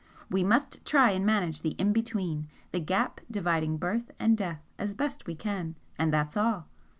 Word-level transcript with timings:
We 0.31 0.43
must 0.43 0.83
try 0.83 1.11
and 1.11 1.23
manage 1.27 1.61
the 1.61 1.75
'In 1.77 1.93
Between,' 1.93 2.47
the 2.71 2.79
gap 2.79 3.21
dividing 3.29 3.77
birth 3.77 4.09
and 4.17 4.35
death, 4.35 4.63
as 4.79 4.95
best 4.95 5.27
we 5.27 5.35
can, 5.35 5.75
and 5.95 6.11
that's 6.11 6.35
all. 6.35 6.65